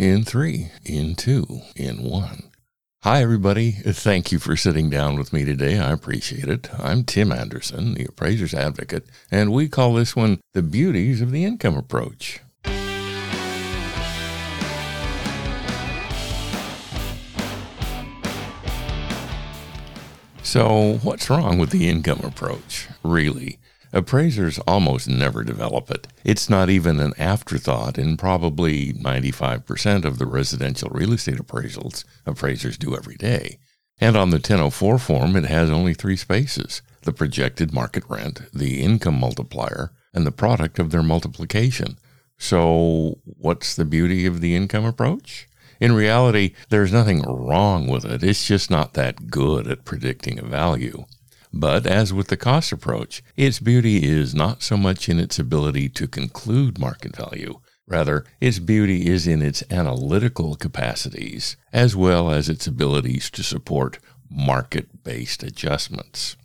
in 0.00 0.24
three, 0.24 0.70
in 0.82 1.14
two, 1.14 1.60
in 1.76 2.02
one. 2.02 2.44
Hi, 3.02 3.20
everybody. 3.20 3.72
Thank 3.72 4.32
you 4.32 4.38
for 4.38 4.56
sitting 4.56 4.88
down 4.88 5.18
with 5.18 5.30
me 5.30 5.44
today. 5.44 5.78
I 5.78 5.92
appreciate 5.92 6.48
it. 6.48 6.70
I'm 6.80 7.04
Tim 7.04 7.30
Anderson, 7.30 7.92
the 7.92 8.06
appraiser's 8.06 8.54
advocate, 8.54 9.04
and 9.30 9.52
we 9.52 9.68
call 9.68 9.92
this 9.92 10.16
one 10.16 10.40
The 10.54 10.62
Beauties 10.62 11.20
of 11.20 11.32
the 11.32 11.44
Income 11.44 11.76
Approach. 11.76 12.40
So, 20.42 20.98
what's 21.02 21.28
wrong 21.28 21.58
with 21.58 21.68
the 21.68 21.90
income 21.90 22.20
approach, 22.24 22.88
really? 23.04 23.58
Appraisers 23.92 24.58
almost 24.60 25.08
never 25.08 25.42
develop 25.42 25.90
it. 25.90 26.06
It's 26.24 26.48
not 26.48 26.70
even 26.70 27.00
an 27.00 27.12
afterthought 27.18 27.98
in 27.98 28.16
probably 28.16 28.92
95% 28.92 30.04
of 30.04 30.18
the 30.18 30.26
residential 30.26 30.90
real 30.90 31.12
estate 31.12 31.38
appraisals 31.38 32.04
appraisers 32.24 32.78
do 32.78 32.96
every 32.96 33.16
day. 33.16 33.58
And 34.00 34.16
on 34.16 34.30
the 34.30 34.36
1004 34.36 34.98
form, 34.98 35.36
it 35.36 35.44
has 35.44 35.70
only 35.70 35.94
three 35.94 36.16
spaces 36.16 36.82
the 37.02 37.12
projected 37.12 37.72
market 37.72 38.04
rent, 38.08 38.42
the 38.52 38.82
income 38.82 39.18
multiplier, 39.18 39.90
and 40.12 40.26
the 40.26 40.30
product 40.32 40.78
of 40.78 40.90
their 40.90 41.02
multiplication. 41.02 41.96
So, 42.38 43.18
what's 43.24 43.74
the 43.74 43.84
beauty 43.84 44.26
of 44.26 44.40
the 44.40 44.54
income 44.54 44.84
approach? 44.84 45.48
In 45.80 45.92
reality, 45.92 46.54
there's 46.68 46.92
nothing 46.92 47.22
wrong 47.22 47.86
with 47.86 48.04
it. 48.04 48.22
It's 48.22 48.46
just 48.46 48.70
not 48.70 48.92
that 48.94 49.30
good 49.30 49.66
at 49.66 49.86
predicting 49.86 50.38
a 50.38 50.42
value. 50.42 51.06
But 51.52 51.86
as 51.86 52.12
with 52.12 52.28
the 52.28 52.36
cost 52.36 52.72
approach, 52.72 53.22
its 53.36 53.58
beauty 53.58 54.08
is 54.08 54.34
not 54.34 54.62
so 54.62 54.76
much 54.76 55.08
in 55.08 55.18
its 55.18 55.38
ability 55.38 55.88
to 55.90 56.06
conclude 56.06 56.78
market 56.78 57.16
value. 57.16 57.60
Rather, 57.88 58.24
its 58.40 58.60
beauty 58.60 59.08
is 59.08 59.26
in 59.26 59.42
its 59.42 59.64
analytical 59.68 60.54
capacities, 60.54 61.56
as 61.72 61.96
well 61.96 62.30
as 62.30 62.48
its 62.48 62.68
abilities 62.68 63.30
to 63.30 63.42
support 63.42 63.98
market 64.30 65.02
based 65.02 65.42
adjustments. 65.42 66.36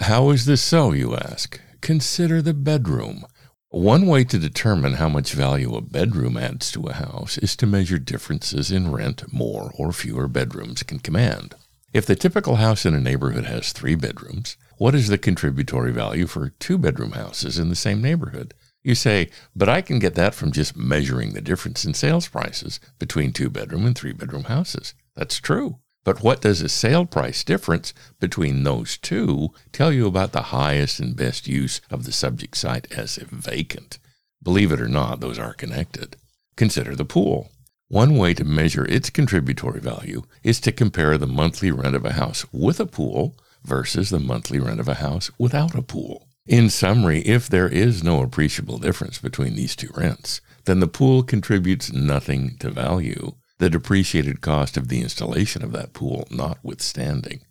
How 0.00 0.30
is 0.30 0.44
this 0.44 0.62
so, 0.62 0.92
you 0.92 1.16
ask? 1.16 1.60
Consider 1.80 2.40
the 2.40 2.54
bedroom. 2.54 3.26
One 3.70 4.06
way 4.06 4.22
to 4.24 4.38
determine 4.38 4.94
how 4.94 5.08
much 5.08 5.32
value 5.32 5.74
a 5.74 5.80
bedroom 5.80 6.36
adds 6.36 6.70
to 6.72 6.86
a 6.86 6.92
house 6.92 7.36
is 7.38 7.56
to 7.56 7.66
measure 7.66 7.98
differences 7.98 8.70
in 8.70 8.92
rent 8.92 9.32
more 9.32 9.72
or 9.76 9.92
fewer 9.92 10.28
bedrooms 10.28 10.84
can 10.84 11.00
command. 11.00 11.56
If 11.96 12.04
the 12.04 12.14
typical 12.14 12.56
house 12.56 12.84
in 12.84 12.92
a 12.92 13.00
neighborhood 13.00 13.46
has 13.46 13.72
three 13.72 13.94
bedrooms, 13.94 14.58
what 14.76 14.94
is 14.94 15.08
the 15.08 15.16
contributory 15.16 15.92
value 15.92 16.26
for 16.26 16.50
two 16.50 16.76
bedroom 16.76 17.12
houses 17.12 17.58
in 17.58 17.70
the 17.70 17.74
same 17.74 18.02
neighborhood? 18.02 18.52
You 18.84 18.94
say, 18.94 19.30
but 19.54 19.70
I 19.70 19.80
can 19.80 19.98
get 19.98 20.14
that 20.14 20.34
from 20.34 20.52
just 20.52 20.76
measuring 20.76 21.32
the 21.32 21.40
difference 21.40 21.86
in 21.86 21.94
sales 21.94 22.28
prices 22.28 22.80
between 22.98 23.32
two 23.32 23.48
bedroom 23.48 23.86
and 23.86 23.96
three 23.96 24.12
bedroom 24.12 24.44
houses. 24.44 24.92
That's 25.14 25.40
true. 25.40 25.78
But 26.04 26.22
what 26.22 26.42
does 26.42 26.60
a 26.60 26.68
sale 26.68 27.06
price 27.06 27.42
difference 27.42 27.94
between 28.20 28.64
those 28.64 28.98
two 28.98 29.54
tell 29.72 29.90
you 29.90 30.06
about 30.06 30.32
the 30.32 30.52
highest 30.52 31.00
and 31.00 31.16
best 31.16 31.48
use 31.48 31.80
of 31.90 32.04
the 32.04 32.12
subject 32.12 32.58
site 32.58 32.92
as 32.92 33.16
if 33.16 33.28
vacant? 33.28 33.98
Believe 34.42 34.70
it 34.70 34.82
or 34.82 34.88
not, 34.88 35.20
those 35.20 35.38
are 35.38 35.54
connected. 35.54 36.18
Consider 36.56 36.94
the 36.94 37.06
pool. 37.06 37.50
One 37.88 38.16
way 38.16 38.34
to 38.34 38.44
measure 38.44 38.84
its 38.84 39.10
contributory 39.10 39.80
value 39.80 40.22
is 40.42 40.58
to 40.60 40.72
compare 40.72 41.16
the 41.16 41.26
monthly 41.28 41.70
rent 41.70 41.94
of 41.94 42.04
a 42.04 42.14
house 42.14 42.44
with 42.52 42.80
a 42.80 42.86
pool 42.86 43.36
versus 43.62 44.10
the 44.10 44.18
monthly 44.18 44.58
rent 44.58 44.80
of 44.80 44.88
a 44.88 44.94
house 44.94 45.30
without 45.38 45.76
a 45.76 45.82
pool. 45.82 46.26
In 46.46 46.68
summary, 46.68 47.20
if 47.20 47.48
there 47.48 47.68
is 47.68 48.02
no 48.02 48.22
appreciable 48.22 48.78
difference 48.78 49.18
between 49.18 49.54
these 49.54 49.76
two 49.76 49.90
rents, 49.94 50.40
then 50.64 50.80
the 50.80 50.88
pool 50.88 51.22
contributes 51.22 51.92
nothing 51.92 52.56
to 52.58 52.70
value, 52.70 53.34
the 53.58 53.70
depreciated 53.70 54.40
cost 54.40 54.76
of 54.76 54.88
the 54.88 55.00
installation 55.00 55.62
of 55.62 55.70
that 55.72 55.92
pool 55.92 56.26
notwithstanding. 56.28 57.42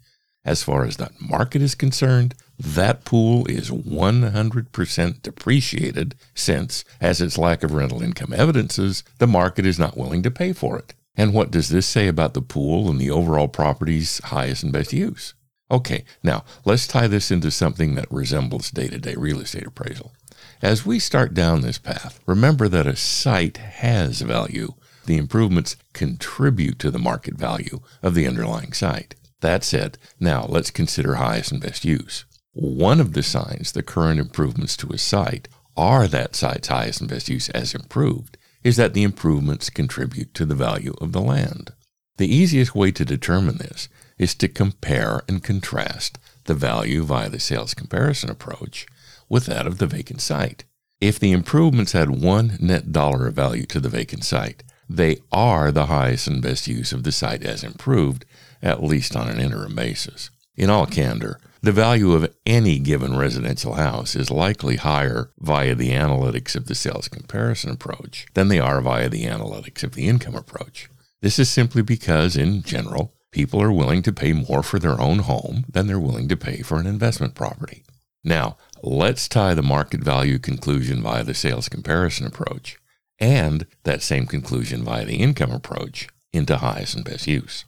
As 0.43 0.63
far 0.63 0.83
as 0.83 0.97
that 0.97 1.19
market 1.21 1.61
is 1.61 1.75
concerned, 1.75 2.35
that 2.57 3.05
pool 3.05 3.45
is 3.47 3.69
100% 3.69 5.21
depreciated 5.21 6.15
since, 6.33 6.85
as 7.01 7.21
its 7.21 7.37
lack 7.37 7.63
of 7.63 7.73
rental 7.73 8.01
income 8.01 8.33
evidences, 8.33 9.03
the 9.17 9.27
market 9.27 9.65
is 9.65 9.79
not 9.79 9.97
willing 9.97 10.23
to 10.23 10.31
pay 10.31 10.53
for 10.53 10.77
it. 10.77 10.93
And 11.17 11.33
what 11.33 11.51
does 11.51 11.69
this 11.69 11.85
say 11.85 12.07
about 12.07 12.33
the 12.33 12.41
pool 12.41 12.89
and 12.89 12.99
the 12.99 13.11
overall 13.11 13.47
property's 13.47 14.19
highest 14.25 14.63
and 14.63 14.73
best 14.73 14.93
use? 14.93 15.33
Okay, 15.71 16.05
now 16.23 16.43
let's 16.63 16.87
tie 16.87 17.07
this 17.07 17.31
into 17.31 17.49
something 17.51 17.95
that 17.95 18.11
resembles 18.11 18.71
day 18.71 18.87
to 18.87 18.99
day 18.99 19.15
real 19.15 19.39
estate 19.39 19.65
appraisal. 19.65 20.13
As 20.61 20.85
we 20.85 20.99
start 20.99 21.33
down 21.33 21.61
this 21.61 21.77
path, 21.77 22.19
remember 22.25 22.67
that 22.69 22.87
a 22.87 22.95
site 22.95 23.57
has 23.57 24.21
value. 24.21 24.73
The 25.05 25.17
improvements 25.17 25.75
contribute 25.93 26.79
to 26.79 26.91
the 26.91 26.99
market 26.99 27.35
value 27.35 27.79
of 28.01 28.13
the 28.13 28.27
underlying 28.27 28.73
site. 28.73 29.15
That 29.41 29.63
said, 29.63 29.97
now 30.19 30.45
let's 30.47 30.71
consider 30.71 31.15
highest 31.15 31.51
and 31.51 31.61
best 31.61 31.85
use. 31.85 32.25
One 32.57 33.01
of 33.01 33.11
the 33.11 33.21
signs 33.21 33.73
the 33.73 33.83
current 33.83 34.17
improvements 34.17 34.77
to 34.77 34.87
a 34.93 34.97
site 34.97 35.49
are 35.75 36.07
that 36.07 36.37
site's 36.37 36.69
highest 36.69 37.01
and 37.01 37.09
best 37.09 37.27
use 37.27 37.49
as 37.49 37.75
improved 37.75 38.37
is 38.63 38.77
that 38.77 38.93
the 38.93 39.03
improvements 39.03 39.69
contribute 39.69 40.33
to 40.35 40.45
the 40.45 40.55
value 40.55 40.93
of 41.01 41.11
the 41.11 41.19
land. 41.19 41.73
The 42.15 42.33
easiest 42.33 42.73
way 42.73 42.93
to 42.93 43.03
determine 43.03 43.57
this 43.57 43.89
is 44.17 44.33
to 44.35 44.47
compare 44.47 45.21
and 45.27 45.43
contrast 45.43 46.17
the 46.45 46.53
value 46.53 47.03
via 47.03 47.27
the 47.27 47.41
sales 47.41 47.73
comparison 47.73 48.29
approach 48.29 48.87
with 49.27 49.47
that 49.47 49.67
of 49.67 49.77
the 49.77 49.85
vacant 49.85 50.21
site. 50.21 50.63
If 51.01 51.19
the 51.19 51.33
improvements 51.33 51.93
add 51.93 52.09
one 52.09 52.57
net 52.61 52.93
dollar 52.93 53.27
of 53.27 53.33
value 53.33 53.65
to 53.65 53.81
the 53.81 53.89
vacant 53.89 54.23
site, 54.23 54.63
they 54.87 55.17
are 55.29 55.73
the 55.73 55.87
highest 55.87 56.29
and 56.29 56.41
best 56.41 56.69
use 56.69 56.93
of 56.93 57.03
the 57.03 57.11
site 57.11 57.43
as 57.43 57.65
improved, 57.65 58.23
at 58.61 58.81
least 58.81 59.13
on 59.13 59.27
an 59.27 59.41
interim 59.41 59.75
basis. 59.75 60.29
In 60.55 60.69
all 60.69 60.85
candor, 60.85 61.41
the 61.65 61.71
value 61.71 62.13
of 62.13 62.31
any 62.45 62.77
given 62.77 63.17
residential 63.17 63.73
house 63.73 64.15
is 64.15 64.29
likely 64.29 64.75
higher 64.75 65.31
via 65.39 65.73
the 65.73 65.89
analytics 65.89 66.55
of 66.55 66.67
the 66.67 66.75
sales 66.75 67.07
comparison 67.07 67.71
approach 67.71 68.27
than 68.35 68.49
they 68.49 68.59
are 68.59 68.81
via 68.81 69.09
the 69.09 69.25
analytics 69.25 69.83
of 69.83 69.93
the 69.93 70.07
income 70.07 70.35
approach. 70.35 70.87
This 71.21 71.39
is 71.39 71.49
simply 71.49 71.81
because, 71.81 72.37
in 72.37 72.61
general, 72.61 73.15
people 73.31 73.59
are 73.63 73.71
willing 73.71 74.03
to 74.03 74.13
pay 74.13 74.31
more 74.31 74.61
for 74.61 74.77
their 74.77 75.01
own 75.01 75.19
home 75.19 75.65
than 75.67 75.87
they're 75.87 75.99
willing 75.99 76.27
to 76.29 76.37
pay 76.37 76.61
for 76.61 76.79
an 76.79 76.85
investment 76.85 77.33
property. 77.33 77.83
Now, 78.23 78.57
let's 78.83 79.27
tie 79.27 79.55
the 79.55 79.63
market 79.63 80.01
value 80.01 80.37
conclusion 80.37 81.01
via 81.01 81.23
the 81.23 81.33
sales 81.33 81.67
comparison 81.67 82.27
approach 82.27 82.77
and 83.17 83.65
that 83.85 84.03
same 84.03 84.27
conclusion 84.27 84.83
via 84.83 85.05
the 85.05 85.15
income 85.15 85.51
approach 85.51 86.09
into 86.31 86.57
highest 86.57 86.95
and 86.95 87.03
best 87.03 87.25
use. 87.25 87.65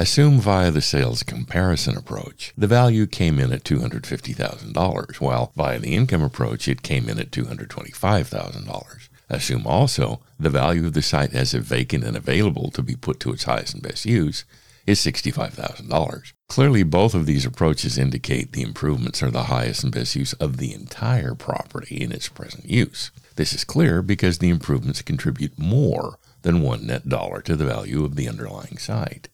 Assume 0.00 0.38
via 0.38 0.70
the 0.70 0.80
sales 0.80 1.24
comparison 1.24 1.96
approach, 1.96 2.52
the 2.56 2.68
value 2.68 3.04
came 3.04 3.40
in 3.40 3.52
at 3.52 3.64
$250,000, 3.64 5.14
while 5.16 5.50
via 5.56 5.80
the 5.80 5.96
income 5.96 6.22
approach, 6.22 6.68
it 6.68 6.82
came 6.82 7.08
in 7.08 7.18
at 7.18 7.32
$225,000. 7.32 9.08
Assume 9.28 9.66
also 9.66 10.20
the 10.38 10.50
value 10.50 10.86
of 10.86 10.92
the 10.92 11.02
site 11.02 11.34
as 11.34 11.52
a 11.52 11.58
vacant 11.58 12.04
and 12.04 12.16
available 12.16 12.70
to 12.70 12.82
be 12.84 12.94
put 12.94 13.18
to 13.18 13.32
its 13.32 13.42
highest 13.42 13.74
and 13.74 13.82
best 13.82 14.06
use 14.06 14.44
is 14.86 15.00
$65,000. 15.00 16.32
Clearly, 16.48 16.84
both 16.84 17.16
of 17.16 17.26
these 17.26 17.44
approaches 17.44 17.98
indicate 17.98 18.52
the 18.52 18.62
improvements 18.62 19.20
are 19.20 19.32
the 19.32 19.44
highest 19.44 19.82
and 19.82 19.92
best 19.92 20.14
use 20.14 20.32
of 20.34 20.58
the 20.58 20.72
entire 20.72 21.34
property 21.34 21.96
in 22.00 22.12
its 22.12 22.28
present 22.28 22.66
use. 22.66 23.10
This 23.34 23.52
is 23.52 23.64
clear 23.64 24.00
because 24.00 24.38
the 24.38 24.48
improvements 24.48 25.02
contribute 25.02 25.58
more 25.58 26.20
than 26.42 26.62
one 26.62 26.86
net 26.86 27.08
dollar 27.08 27.42
to 27.42 27.56
the 27.56 27.66
value 27.66 28.04
of 28.04 28.14
the 28.14 28.28
underlying 28.28 28.78
site. 28.78 29.28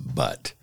But 0.00 0.54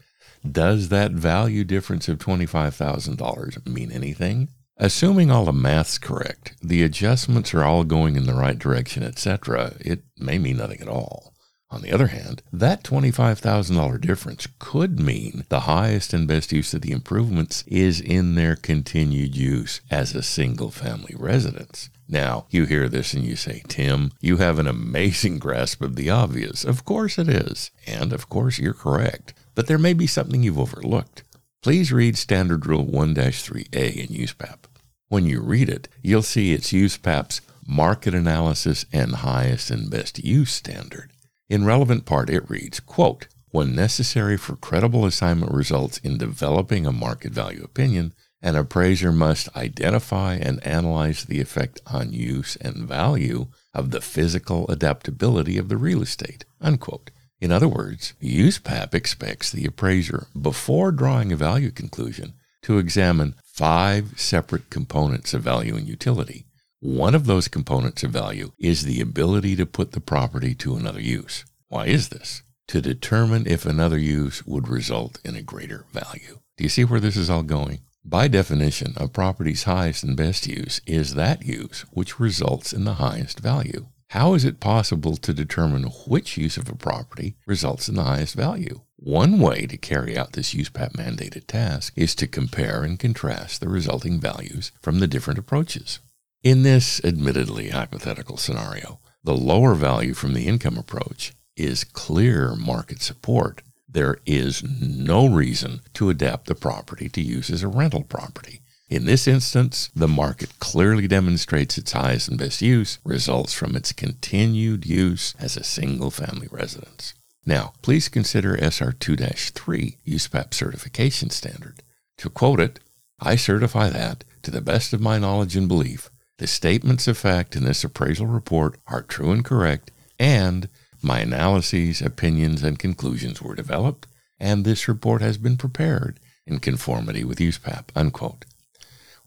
does 0.50 0.90
that 0.90 1.12
value 1.12 1.64
difference 1.64 2.10
of 2.10 2.18
$25,000 2.18 3.68
mean 3.68 3.92
anything? 3.92 4.50
Assuming 4.78 5.30
all 5.30 5.46
the 5.46 5.54
math's 5.54 5.98
correct, 5.98 6.56
the 6.62 6.84
adjustments 6.84 7.54
are 7.54 7.64
all 7.64 7.84
going 7.84 8.16
in 8.16 8.26
the 8.26 8.34
right 8.34 8.58
direction, 8.58 9.04
etc., 9.04 9.74
it 9.80 10.04
may 10.18 10.40
mean 10.40 10.58
nothing 10.58 10.82
at 10.82 10.88
all. 10.88 11.34
On 11.70 11.82
the 11.82 11.92
other 11.92 12.08
hand, 12.08 12.44
that 12.52 12.84
$25,000 12.84 14.02
difference 14.02 14.48
could 14.60 15.00
mean 15.00 15.44
the 15.50 15.62
highest 15.62 16.14
and 16.14 16.28
best 16.28 16.52
use 16.52 16.74
of 16.74 16.82
the 16.82 16.92
improvements 16.92 17.64
is 17.66 18.00
in 18.00 18.36
their 18.36 18.56
continued 18.56 19.36
use 19.36 19.82
as 19.90 20.14
a 20.14 20.22
single 20.22 20.70
family 20.70 21.16
residence. 21.18 21.90
Now, 22.08 22.46
you 22.50 22.66
hear 22.66 22.90
this 22.90 23.14
and 23.14 23.24
you 23.24 23.36
say, 23.36 23.64
Tim, 23.68 24.12
you 24.20 24.38
have 24.38 24.60
an 24.60 24.68
amazing 24.68 25.40
grasp 25.40 25.82
of 25.82 25.96
the 25.96 26.10
obvious. 26.10 26.64
Of 26.64 26.86
course 26.86 27.18
it 27.18 27.30
is. 27.30 27.72
And 27.88 28.14
of 28.14 28.30
course 28.30 28.60
you're 28.60 28.74
correct. 28.74 29.34
But 29.56 29.68
there 29.68 29.78
may 29.78 29.94
be 29.94 30.08
something 30.08 30.44
you've 30.44 30.60
overlooked. 30.60 31.24
Please 31.62 31.94
read 31.94 32.18
Standard 32.18 32.66
Rule 32.66 32.86
1 32.86 33.16
3A 33.16 33.96
in 33.96 34.08
USPAP. 34.08 34.66
When 35.08 35.26
you 35.26 35.42
read 35.42 35.70
it, 35.70 35.88
you'll 36.02 36.24
see 36.24 36.54
it's 36.54 36.74
USPAP's 36.74 37.42
market 37.66 38.14
analysis 38.14 38.86
and 38.92 39.16
highest 39.16 39.72
and 39.72 39.90
best 39.90 40.24
use 40.24 40.52
standard. 40.52 41.12
In 41.50 41.66
relevant 41.66 42.06
part, 42.06 42.30
it 42.30 42.50
reads, 42.50 42.80
quote, 42.80 43.28
when 43.52 43.76
necessary 43.76 44.36
for 44.38 44.56
credible 44.56 45.06
assignment 45.06 45.52
results 45.54 46.00
in 46.00 46.18
developing 46.18 46.86
a 46.86 46.92
market 46.92 47.32
value 47.32 47.64
opinion, 47.64 48.14
an 48.44 48.58
appraiser 48.58 49.14
must 49.14 49.56
identify 49.56 50.36
and 50.36 50.62
analyze 50.68 51.24
the 51.24 51.40
effect 51.40 51.80
on 51.88 52.12
use 52.12 52.58
and 52.58 52.88
value 52.88 53.48
of 53.74 53.92
the 53.92 54.02
physical 54.02 54.68
adaptability 54.68 55.58
of 55.58 55.70
the 55.70 55.78
real 55.78 56.02
estate. 56.02 56.44
Unquote. 56.60 57.10
In 57.40 57.52
other 57.52 57.70
words, 57.70 58.14
USPAP 58.22 58.94
expects 58.94 59.50
the 59.50 59.66
appraiser, 59.66 60.28
before 60.40 60.92
drawing 60.92 61.32
a 61.32 61.38
value 61.38 61.72
conclusion, 61.72 62.34
to 62.64 62.78
examine 62.78 63.36
five 63.44 64.20
separate 64.20 64.70
components 64.70 65.34
of 65.34 65.42
value 65.42 65.76
and 65.76 65.88
utility. 65.88 66.46
One 66.80 67.16
of 67.16 67.26
those 67.26 67.48
components 67.48 68.04
of 68.04 68.12
value 68.12 68.52
is 68.60 68.84
the 68.84 69.00
ability 69.00 69.56
to 69.56 69.66
put 69.66 69.94
the 69.94 70.02
property 70.02 70.54
to 70.56 70.76
another 70.76 71.02
use. 71.02 71.46
Why 71.70 71.88
is 71.88 72.10
this? 72.10 72.44
To 72.68 72.82
determine 72.82 73.48
if 73.48 73.66
another 73.66 73.98
use 73.98 74.46
would 74.46 74.68
result 74.68 75.20
in 75.24 75.36
a 75.36 75.42
greater 75.42 75.86
value. 75.94 76.40
Do 76.58 76.64
you 76.64 76.70
see 76.70 76.84
where 76.84 77.00
this 77.00 77.16
is 77.16 77.30
all 77.30 77.44
going? 77.44 77.80
By 78.06 78.28
definition, 78.28 78.94
a 78.98 79.08
property's 79.08 79.64
highest 79.64 80.04
and 80.04 80.18
best 80.18 80.46
use 80.46 80.82
is 80.86 81.16
that 81.16 81.46
use 81.46 81.86
which 81.92 82.20
results 82.20 82.74
in 82.74 82.84
the 82.84 82.96
highest 82.96 83.40
value. 83.40 83.88
How 84.10 84.34
is 84.34 84.44
it 84.44 84.60
possible 84.60 85.16
to 85.16 85.34
determine 85.34 85.86
which 86.06 86.38
use 86.38 86.58
of 86.58 86.68
a 86.68 86.76
property 86.76 87.38
results 87.48 87.88
in 87.88 87.96
the 87.96 88.04
highest 88.04 88.36
value? 88.36 88.82
One 88.98 89.40
way 89.40 89.66
to 89.68 89.78
carry 89.78 90.18
out 90.18 90.34
this 90.34 90.54
USPAP 90.54 90.98
mandated 90.98 91.48
task 91.48 91.94
is 91.96 92.14
to 92.16 92.28
compare 92.28 92.84
and 92.84 93.00
contrast 93.00 93.62
the 93.62 93.70
resulting 93.70 94.20
values 94.20 94.74
from 94.82 95.00
the 95.00 95.08
different 95.08 95.40
approaches. 95.40 96.00
In 96.44 96.64
this 96.64 97.04
admittedly 97.06 97.70
hypothetical 97.70 98.36
scenario, 98.36 99.00
the 99.24 99.36
lower 99.36 99.76
value 99.76 100.14
from 100.14 100.34
the 100.34 100.46
income 100.46 100.78
approach 100.78 101.34
is 101.56 101.86
clear 101.86 102.54
market 102.56 103.02
support 103.02 103.62
there 103.94 104.18
is 104.26 104.64
no 104.64 105.28
reason 105.28 105.82
to 105.94 106.10
adapt 106.10 106.48
the 106.48 106.56
property 106.56 107.10
to 107.10 107.22
use 107.22 107.50
as 107.50 107.64
a 107.64 107.68
rental 107.68 108.04
property. 108.04 108.62
In 108.90 109.06
this 109.06 109.28
instance, 109.28 109.90
the 109.96 110.08
market 110.08 110.60
clearly 110.60 111.08
demonstrates 111.08 111.78
its 111.78 111.94
highest 111.94 112.28
and 112.28 112.38
best 112.38 112.62
use 112.62 113.00
results 113.04 113.54
from 113.54 113.76
its 113.76 113.94
continued 113.94 114.86
use 114.86 115.34
as 115.40 115.58
a 115.58 115.64
single 115.64 116.12
family 116.12 116.48
residence. 116.52 117.14
Now, 117.46 117.74
please 117.82 118.10
consider 118.10 118.58
SR 118.58 118.92
2 118.92 119.16
3 119.16 119.98
USPAP 120.08 120.54
certification 120.54 121.30
standard. 121.30 121.82
To 122.20 122.30
quote 122.30 122.60
it, 122.60 122.80
I 123.20 123.36
certify 123.36 123.90
that, 123.90 124.24
to 124.44 124.52
the 124.52 124.62
best 124.62 124.94
of 124.94 125.02
my 125.02 125.18
knowledge 125.18 125.56
and 125.56 125.68
belief, 125.68 126.10
the 126.38 126.48
statements 126.48 127.08
of 127.08 127.18
fact 127.18 127.56
in 127.56 127.64
this 127.64 127.84
appraisal 127.84 128.28
report 128.28 128.78
are 128.88 129.02
true 129.02 129.32
and 129.32 129.44
correct, 129.44 129.92
and 130.20 130.70
my 131.04 131.20
analyses, 131.20 132.02
opinions, 132.02 132.64
and 132.64 132.80
conclusions 132.80 133.42
were 133.42 133.56
developed, 133.56 134.08
and 134.40 134.64
this 134.64 134.88
report 134.88 135.22
has 135.22 135.38
been 135.38 135.58
prepared 135.58 136.20
in 136.46 136.60
conformity 136.60 137.24
with 137.24 137.40
USPAP. 137.40 137.86
Unquote. 137.96 138.46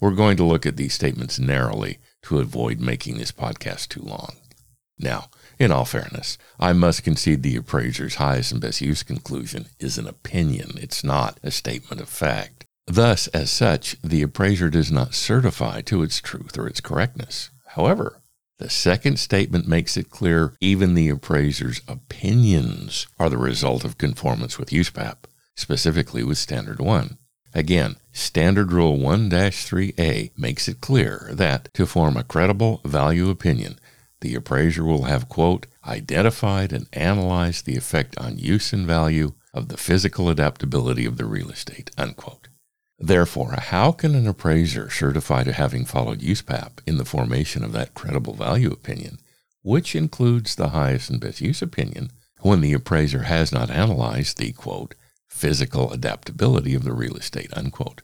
We're 0.01 0.15
going 0.15 0.37
to 0.37 0.45
look 0.45 0.67
at 0.67 0.77
these 0.77 0.95
statements 0.95 1.39
narrowly 1.39 1.99
to 2.23 2.39
avoid 2.39 2.81
making 2.81 3.17
this 3.17 3.33
podcast 3.33 3.89
too 3.89 4.03
long. 4.03 4.37
Now, 4.99 5.31
in 5.59 5.73
all 5.73 5.85
fairness, 5.85 6.37
I 6.59 6.73
must 6.73 7.05
concede 7.05 7.43
the 7.43 7.57
appraiser's 7.57 8.17
highest 8.17 8.53
and 8.53 8.61
best 8.61 8.81
use 8.81 9.03
conclusion 9.03 9.67
is 9.79 9.97
an 9.97 10.07
opinion. 10.07 10.73
It's 10.77 11.03
not 11.03 11.39
a 11.43 11.51
statement 11.51 12.01
of 12.01 12.09
fact. 12.09 12.65
Thus, 12.87 13.27
as 13.29 13.51
such, 13.51 13.97
the 14.03 14.23
appraiser 14.23 14.71
does 14.71 14.93
not 14.93 15.15
certify 15.15 15.81
to 15.83 16.03
its 16.03 16.21
truth 16.21 16.57
or 16.59 16.67
its 16.67 16.81
correctness. 16.81 17.51
However, 17.69 18.23
the 18.59 18.71
second 18.71 19.19
statement 19.19 19.69
makes 19.69 19.97
it 19.97 20.11
clear 20.11 20.55
even 20.61 20.95
the 20.95 21.09
appraiser's 21.09 21.83
opinions 21.87 23.07
are 23.19 23.29
the 23.29 23.37
result 23.37 23.85
of 23.85 23.99
conformance 23.99 24.59
with 24.59 24.71
USPAP, 24.71 25.17
specifically 25.55 26.23
with 26.23 26.39
Standard 26.39 26.81
1. 26.81 27.19
Again, 27.55 27.97
Standard 28.13 28.73
Rule 28.73 28.99
1 28.99 29.31
3A 29.31 30.31
makes 30.39 30.69
it 30.69 30.81
clear 30.81 31.29
that 31.33 31.73
to 31.75 31.87
form 31.87 32.17
a 32.17 32.25
credible 32.25 32.81
value 32.85 33.31
opinion, 33.31 33.79
the 34.21 34.35
appraiser 34.35 34.85
will 34.85 35.05
have, 35.05 35.29
quote, 35.29 35.67
identified 35.87 36.73
and 36.73 36.87
analyzed 36.93 37.67
the 37.67 37.77
effect 37.77 38.17
on 38.19 38.39
use 38.39 38.73
and 38.73 38.87
value 38.87 39.33
of 39.53 39.69
the 39.69 39.77
physical 39.77 40.29
adaptability 40.29 41.05
of 41.05 41.17
the 41.17 41.25
real 41.25 41.51
estate, 41.51 41.91
unquote. 41.97 42.46
Therefore, 42.99 43.53
how 43.59 43.93
can 43.93 44.15
an 44.15 44.27
appraiser 44.27 44.89
certify 44.89 45.45
to 45.45 45.53
having 45.53 45.85
followed 45.85 46.21
USPAP 46.21 46.79
in 46.87 46.97
the 46.97 47.05
formation 47.05 47.63
of 47.63 47.73
that 47.73 47.95
credible 47.95 48.35
value 48.35 48.71
opinion, 48.71 49.19
which 49.63 49.95
includes 49.95 50.55
the 50.55 50.71
highest 50.71 51.11
and 51.11 51.21
best 51.21 51.41
use 51.41 51.61
opinion, 51.61 52.11
when 52.41 52.61
the 52.61 52.73
appraiser 52.73 53.25
has 53.25 53.53
not 53.53 53.71
analyzed 53.71 54.39
the, 54.39 54.53
quote, 54.53 54.95
physical 55.29 55.93
adaptability 55.93 56.75
of 56.75 56.85
the 56.85 56.95
real 56.95 57.17
estate, 57.17 57.53
unquote? 57.53 58.01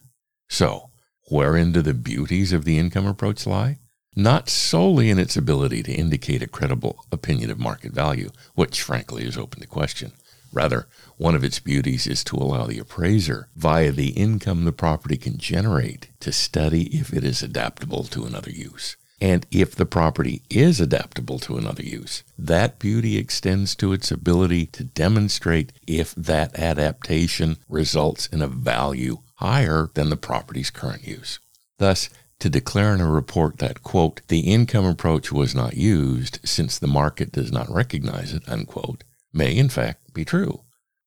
So, 0.48 0.90
wherein 1.30 1.72
do 1.72 1.80
the 1.80 1.94
beauties 1.94 2.52
of 2.52 2.64
the 2.64 2.78
income 2.78 3.06
approach 3.06 3.46
lie? 3.46 3.78
Not 4.14 4.50
solely 4.50 5.08
in 5.08 5.18
its 5.18 5.38
ability 5.38 5.82
to 5.84 5.92
indicate 5.92 6.42
a 6.42 6.46
credible 6.46 7.06
opinion 7.10 7.50
of 7.50 7.58
market 7.58 7.92
value, 7.92 8.30
which 8.54 8.82
frankly 8.82 9.24
is 9.24 9.38
open 9.38 9.60
to 9.60 9.66
question, 9.66 10.12
Rather, 10.52 10.86
one 11.16 11.34
of 11.34 11.42
its 11.42 11.58
beauties 11.58 12.06
is 12.06 12.22
to 12.24 12.36
allow 12.36 12.66
the 12.66 12.78
appraiser, 12.78 13.48
via 13.56 13.90
the 13.90 14.10
income 14.10 14.64
the 14.64 14.72
property 14.72 15.16
can 15.16 15.38
generate, 15.38 16.10
to 16.20 16.30
study 16.30 16.84
if 16.96 17.12
it 17.12 17.24
is 17.24 17.42
adaptable 17.42 18.04
to 18.04 18.24
another 18.24 18.50
use. 18.50 18.96
And 19.20 19.46
if 19.52 19.76
the 19.76 19.86
property 19.86 20.42
is 20.50 20.80
adaptable 20.80 21.38
to 21.40 21.56
another 21.56 21.84
use, 21.84 22.24
that 22.36 22.80
beauty 22.80 23.16
extends 23.16 23.76
to 23.76 23.92
its 23.92 24.10
ability 24.10 24.66
to 24.66 24.82
demonstrate 24.82 25.72
if 25.86 26.12
that 26.16 26.58
adaptation 26.58 27.58
results 27.68 28.26
in 28.26 28.42
a 28.42 28.48
value 28.48 29.18
higher 29.36 29.90
than 29.94 30.10
the 30.10 30.16
property's 30.16 30.70
current 30.70 31.06
use. 31.06 31.38
Thus, 31.78 32.10
to 32.40 32.50
declare 32.50 32.92
in 32.92 33.00
a 33.00 33.08
report 33.08 33.58
that, 33.58 33.84
quote, 33.84 34.22
the 34.26 34.40
income 34.40 34.84
approach 34.84 35.30
was 35.30 35.54
not 35.54 35.76
used 35.76 36.40
since 36.44 36.76
the 36.76 36.88
market 36.88 37.30
does 37.30 37.52
not 37.52 37.72
recognize 37.72 38.34
it, 38.34 38.42
unquote, 38.48 39.04
may 39.32 39.56
in 39.56 39.68
fact 39.68 40.12
be 40.14 40.24
true. 40.24 40.62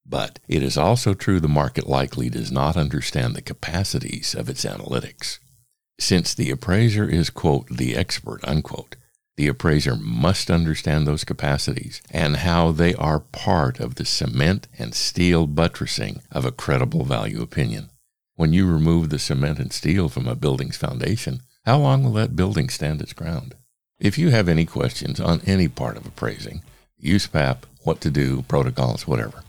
But 0.06 0.40
it 0.48 0.62
is 0.62 0.78
also 0.78 1.14
true 1.14 1.40
the 1.40 1.48
market 1.48 1.88
likely 1.88 2.30
does 2.30 2.52
not 2.52 2.78
understand 2.78 3.36
the 3.36 3.42
capacities 3.42 4.36
of 4.36 4.50
its 4.50 4.64
analytics. 4.64 5.40
Since 6.00 6.34
the 6.34 6.52
appraiser 6.52 7.08
is, 7.10 7.30
quote, 7.30 7.68
the 7.70 7.96
expert, 7.96 8.42
unquote, 8.44 8.98
the 9.38 9.48
appraiser 9.48 9.96
must 9.96 10.50
understand 10.50 11.06
those 11.06 11.24
capacities 11.24 12.02
and 12.12 12.38
how 12.38 12.72
they 12.72 12.94
are 12.96 13.20
part 13.20 13.80
of 13.80 13.96
the 13.96 14.06
cement 14.06 14.68
and 14.78 14.94
steel 14.94 15.48
buttressing 15.48 16.22
of 16.32 16.46
a 16.46 16.52
credible 16.52 17.04
value 17.04 17.42
opinion. 17.42 17.90
When 18.36 18.54
you 18.54 18.68
remove 18.68 19.10
the 19.10 19.20
cement 19.20 19.60
and 19.60 19.74
steel 19.74 20.08
from 20.10 20.28
a 20.28 20.36
building's 20.36 20.78
foundation, 20.78 21.42
how 21.66 21.80
long 21.80 22.04
will 22.04 22.14
that 22.14 22.36
building 22.36 22.70
stand 22.70 23.02
its 23.02 23.14
ground? 23.14 23.56
If 24.00 24.18
you 24.18 24.30
have 24.30 24.48
any 24.48 24.66
questions 24.66 25.20
on 25.20 25.42
any 25.46 25.68
part 25.68 25.98
of 25.98 26.06
appraising, 26.06 26.62
USPAP, 27.04 27.58
what 27.84 28.02
to 28.02 28.10
do, 28.10 28.44
protocols, 28.44 29.08
whatever, 29.08 29.44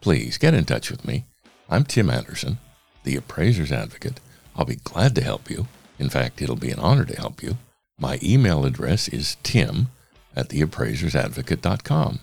please 0.00 0.38
get 0.38 0.54
in 0.54 0.64
touch 0.64 0.90
with 0.90 1.04
me. 1.04 1.24
I'm 1.68 1.84
Tim 1.84 2.10
Anderson, 2.10 2.58
the 3.04 3.16
appraiser's 3.16 3.72
advocate. 3.72 4.20
I'll 4.56 4.64
be 4.64 4.76
glad 4.76 5.14
to 5.16 5.24
help 5.24 5.50
you. 5.50 5.66
In 5.98 6.08
fact, 6.08 6.40
it'll 6.42 6.56
be 6.56 6.70
an 6.70 6.78
honor 6.78 7.04
to 7.04 7.16
help 7.16 7.42
you. 7.42 7.58
My 7.98 8.18
email 8.22 8.64
address 8.64 9.08
is 9.08 9.36
tim 9.42 9.88
at 10.34 10.48
theappraisersadvocate.com. 10.48 12.20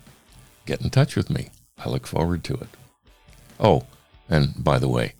Get 0.65 0.81
in 0.81 0.89
touch 0.89 1.15
with 1.15 1.29
me. 1.29 1.49
I 1.77 1.89
look 1.89 2.07
forward 2.07 2.43
to 2.45 2.53
it. 2.55 2.67
Oh, 3.59 3.85
and 4.29 4.63
by 4.63 4.79
the 4.79 4.89
way, 4.89 5.13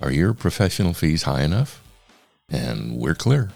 are 0.00 0.10
your 0.10 0.34
professional 0.34 0.94
fees 0.94 1.22
high 1.22 1.42
enough? 1.42 1.82
And 2.48 2.96
we're 2.96 3.14
clear. 3.14 3.50